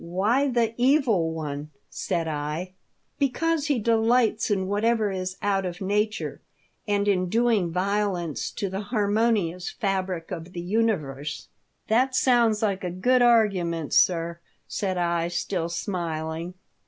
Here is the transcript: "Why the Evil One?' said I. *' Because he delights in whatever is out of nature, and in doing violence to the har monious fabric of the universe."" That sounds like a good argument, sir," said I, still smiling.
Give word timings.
"Why 0.03 0.47
the 0.47 0.73
Evil 0.77 1.29
One?' 1.31 1.69
said 1.87 2.27
I. 2.27 2.73
*' 2.95 3.19
Because 3.19 3.67
he 3.67 3.77
delights 3.77 4.49
in 4.49 4.65
whatever 4.67 5.11
is 5.11 5.37
out 5.43 5.63
of 5.63 5.79
nature, 5.79 6.41
and 6.87 7.07
in 7.07 7.29
doing 7.29 7.71
violence 7.71 8.49
to 8.53 8.67
the 8.67 8.79
har 8.81 9.07
monious 9.07 9.71
fabric 9.71 10.31
of 10.31 10.53
the 10.53 10.59
universe."" 10.61 11.49
That 11.87 12.15
sounds 12.15 12.63
like 12.63 12.83
a 12.83 12.89
good 12.89 13.21
argument, 13.21 13.93
sir," 13.93 14.39
said 14.67 14.97
I, 14.97 15.27
still 15.27 15.69
smiling. 15.69 16.55